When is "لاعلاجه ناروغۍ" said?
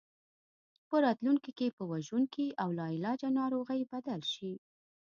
2.79-3.81